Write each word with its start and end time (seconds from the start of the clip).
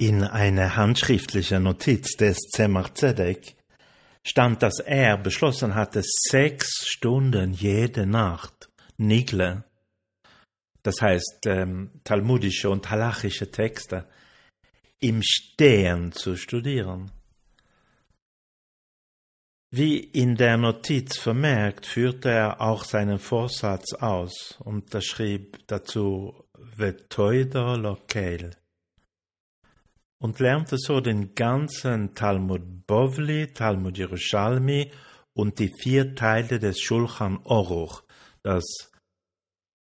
In 0.00 0.22
einer 0.22 0.76
handschriftlichen 0.76 1.64
Notiz 1.64 2.12
des 2.16 2.36
Zemach 2.52 2.94
Zedek 2.94 3.56
stand, 4.24 4.62
dass 4.62 4.78
er 4.78 5.18
beschlossen 5.18 5.74
hatte, 5.74 6.02
sechs 6.04 6.86
Stunden 6.86 7.52
jede 7.52 8.06
Nacht 8.06 8.70
Nigle, 8.96 9.64
das 10.84 11.02
heißt 11.02 11.46
ähm, 11.46 11.90
talmudische 12.04 12.70
und 12.70 12.88
halachische 12.88 13.50
Texte, 13.50 14.06
im 15.00 15.20
Stehen 15.20 16.12
zu 16.12 16.36
studieren. 16.36 17.10
Wie 19.72 19.98
in 19.98 20.36
der 20.36 20.58
Notiz 20.58 21.18
vermerkt, 21.18 21.86
führte 21.86 22.30
er 22.30 22.60
auch 22.60 22.84
seinen 22.84 23.18
Vorsatz 23.18 23.94
aus 23.94 24.60
und 24.60 24.96
schrieb 25.02 25.58
dazu 25.66 26.44
Vetoider 26.54 27.76
Lokel 27.76 28.52
und 30.18 30.40
lernte 30.40 30.76
so 30.78 31.00
den 31.00 31.34
ganzen 31.34 32.14
Talmud 32.14 32.86
Bovli, 32.86 33.52
Talmud 33.52 33.96
Jerusalmi 33.96 34.90
und 35.32 35.58
die 35.58 35.72
vier 35.80 36.14
Teile 36.14 36.58
des 36.58 36.80
Schulchan 36.80 37.38
Oruch, 37.44 38.02
das 38.42 38.64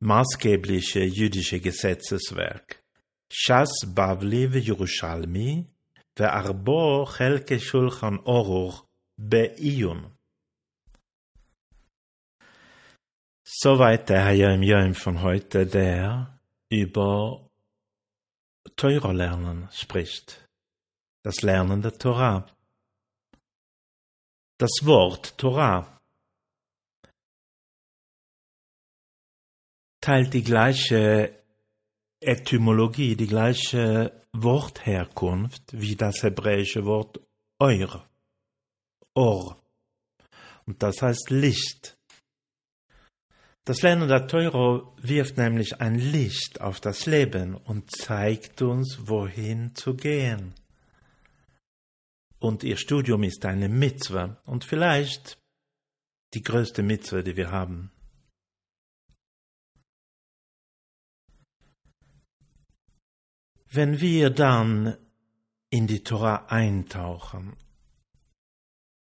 maßgebliche 0.00 1.04
jüdische 1.04 1.60
Gesetzeswerk. 1.60 2.82
Shas 3.30 3.72
Bavli 3.86 4.52
ve 4.52 4.58
Jerusalmi 4.58 5.66
ve 6.16 6.30
Arbo 6.30 7.06
Chelke 7.16 7.58
Schulchan 7.58 8.18
Oruch 8.24 8.84
beiyun. 9.16 10.12
Soweit 13.44 14.08
der 14.08 14.24
Herr 14.26 14.54
im 14.54 14.62
Jahr 14.62 14.94
von 14.94 15.22
heute, 15.22 15.66
der 15.66 16.40
über 16.70 17.43
Teura 18.76 19.12
lernen 19.12 19.68
spricht, 19.72 20.48
das 21.22 21.42
Lernen 21.42 21.82
der 21.82 21.96
Torah. 21.98 22.46
Das 24.58 24.70
Wort 24.82 25.36
Torah 25.38 26.00
teilt 30.00 30.34
die 30.34 30.42
gleiche 30.42 31.42
Etymologie, 32.20 33.16
die 33.16 33.26
gleiche 33.26 34.22
Wortherkunft 34.32 35.62
wie 35.72 35.96
das 35.96 36.22
hebräische 36.22 36.84
Wort 36.84 37.20
Eur, 37.58 38.08
Or. 39.14 39.62
Und 40.66 40.82
das 40.82 41.00
heißt 41.02 41.30
Licht. 41.30 41.96
Das 43.66 43.80
Lernen 43.80 44.08
der 44.08 44.26
Teuro 44.26 44.94
wirft 45.00 45.38
nämlich 45.38 45.80
ein 45.80 45.94
Licht 45.94 46.60
auf 46.60 46.80
das 46.80 47.06
Leben 47.06 47.54
und 47.54 47.90
zeigt 47.90 48.60
uns, 48.60 48.98
wohin 49.06 49.74
zu 49.74 49.94
gehen. 49.94 50.54
Und 52.38 52.62
ihr 52.62 52.76
Studium 52.76 53.22
ist 53.22 53.46
eine 53.46 53.70
Mitzwe 53.70 54.36
und 54.44 54.64
vielleicht 54.64 55.38
die 56.34 56.42
größte 56.42 56.82
Mitzwe, 56.82 57.24
die 57.24 57.36
wir 57.36 57.50
haben. 57.50 57.90
Wenn 63.70 63.98
wir 63.98 64.28
dann 64.28 64.98
in 65.70 65.86
die 65.86 66.04
Tora 66.04 66.46
eintauchen, 66.48 67.56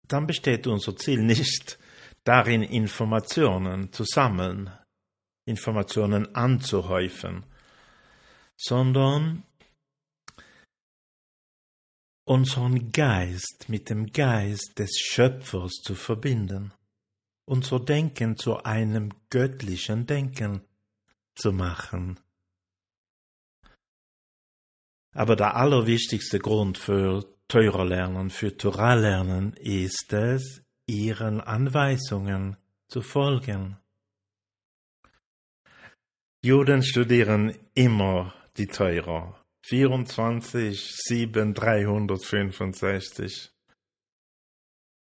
dann 0.07 0.27
besteht 0.27 0.67
unser 0.67 0.95
Ziel 0.95 1.23
nicht 1.23 1.79
darin 2.25 2.63
Informationen 2.63 3.93
zu 3.93 4.05
sammeln, 4.05 4.71
Informationen 5.45 6.35
anzuhäufen, 6.35 7.45
sondern 8.57 9.43
unseren 12.25 12.93
Geist 12.93 13.67
mit 13.69 13.91
dem 13.91 14.13
Geist 14.13 14.79
des 14.79 14.99
Schöpfers 14.99 15.73
zu 15.83 15.95
verbinden, 15.95 16.73
unser 17.45 17.81
Denken 17.81 18.37
zu 18.37 18.63
einem 18.63 19.13
göttlichen 19.29 20.07
Denken 20.07 20.63
zu 21.35 21.53
machen. 21.53 22.21
Aber 25.15 25.37
der 25.37 25.57
allerwichtigste 25.57 26.39
Grund 26.39 26.79
für 26.79 27.25
Teurer 27.49 27.85
lernen, 27.85 28.31
für 28.31 28.57
Torah 28.57 28.95
lernen 28.95 29.53
ist 29.55 30.13
es, 30.13 30.62
ihren 30.87 31.41
Anweisungen 31.41 32.57
zu 32.89 33.03
folgen. 33.03 33.77
Juden 36.45 36.83
studieren 36.83 37.57
immer 37.75 38.35
die 38.57 38.67
Teure. 38.67 39.35
24, 39.65 40.97
7, 40.97 41.55
365. 41.55 43.53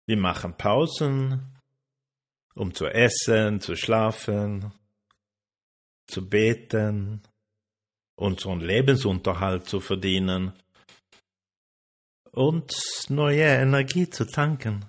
Wir 0.06 0.18
machen 0.18 0.56
Pausen, 0.56 1.58
um 2.54 2.74
zu 2.74 2.86
essen, 2.86 3.62
zu 3.62 3.76
schlafen, 3.76 4.72
zu 6.08 6.30
beten, 6.30 7.24
unseren 8.16 8.60
Lebensunterhalt 8.60 9.68
zu 9.68 9.80
verdienen 9.80 10.54
und 12.32 12.72
neue 13.10 13.44
Energie 13.44 14.08
zu 14.08 14.26
tanken 14.26 14.86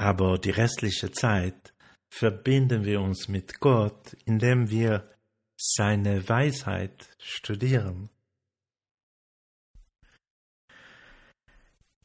aber 0.00 0.38
die 0.38 0.50
restliche 0.50 1.12
Zeit 1.12 1.74
verbinden 2.10 2.84
wir 2.86 3.02
uns 3.02 3.28
mit 3.28 3.60
Gott, 3.60 4.14
indem 4.24 4.70
wir 4.70 5.14
seine 5.58 6.26
Weisheit 6.26 7.14
studieren. 7.18 8.08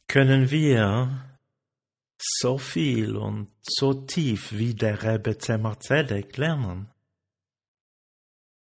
Können 0.06 0.50
wir 0.50 1.38
so 2.18 2.58
viel 2.58 3.16
und 3.16 3.50
so 3.62 3.94
tief 3.94 4.52
wie 4.52 4.74
der 4.74 5.02
Rebbe 5.02 5.38
Zemar 5.38 5.80
Zedek 5.80 6.36
lernen? 6.36 6.92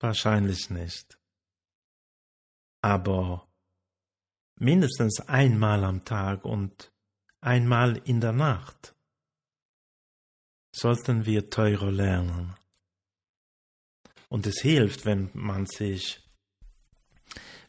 Wahrscheinlich 0.01 0.69
nicht. 0.69 1.17
Aber 2.81 3.47
mindestens 4.59 5.21
einmal 5.21 5.85
am 5.85 6.03
Tag 6.03 6.43
und 6.43 6.91
einmal 7.39 7.95
in 8.03 8.19
der 8.19 8.33
Nacht 8.33 8.93
sollten 10.71 11.25
wir 11.25 11.49
teurer 11.49 11.91
lernen. 11.91 12.55
Und 14.29 14.47
es 14.47 14.61
hilft, 14.61 15.05
wenn 15.05 15.29
man 15.33 15.65
sich, 15.65 16.21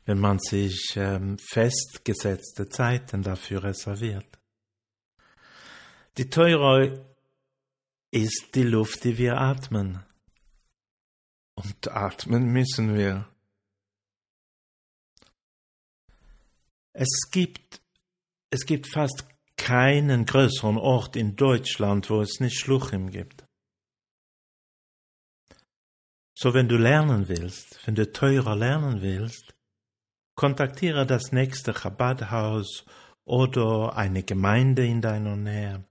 wenn 0.04 0.20
man 0.20 0.38
sich 0.38 0.94
ähm, 0.96 1.36
festgesetzte 1.38 2.68
Zeiten 2.68 3.22
dafür 3.22 3.64
reserviert. 3.64 4.38
Die 6.18 6.30
Teure 6.30 7.04
ist 8.10 8.50
die 8.54 8.62
Luft, 8.62 9.04
die 9.04 9.18
wir 9.18 9.38
atmen. 9.38 10.04
Und 11.54 11.88
atmen 11.88 12.52
müssen 12.52 12.94
wir. 12.94 13.28
Es 16.92 17.30
gibt, 17.30 17.80
es 18.50 18.66
gibt 18.66 18.86
fast 18.86 19.31
keinen 19.62 20.26
größeren 20.26 20.76
Ort 20.76 21.14
in 21.14 21.36
Deutschland, 21.36 22.10
wo 22.10 22.20
es 22.20 22.40
nicht 22.40 22.58
Schluchim 22.58 23.10
gibt. 23.10 23.44
So, 26.34 26.52
wenn 26.52 26.68
du 26.68 26.76
lernen 26.76 27.28
willst, 27.28 27.78
wenn 27.86 27.94
du 27.94 28.10
teurer 28.10 28.56
lernen 28.56 29.02
willst, 29.02 29.54
kontaktiere 30.34 31.06
das 31.06 31.30
nächste 31.30 31.72
Chabad-Haus 31.72 32.84
oder 33.24 33.96
eine 33.96 34.24
Gemeinde 34.24 34.84
in 34.84 35.00
deiner 35.00 35.36
Nähe. 35.36 35.84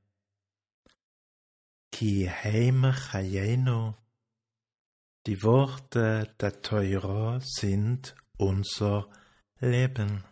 Ki 1.94 2.30
heime 2.30 2.92
chayenu. 2.92 3.94
Die 5.28 5.42
Worte 5.44 6.36
der 6.42 6.62
Teurer 6.62 7.40
sind 7.42 8.16
unser 8.38 9.08
Leben. 9.60 10.26